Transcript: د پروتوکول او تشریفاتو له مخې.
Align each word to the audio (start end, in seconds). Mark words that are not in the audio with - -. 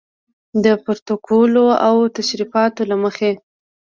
د 0.63 0.65
پروتوکول 0.83 1.53
او 1.87 1.95
تشریفاتو 2.17 2.81
له 2.91 2.95
مخې. 3.03 3.31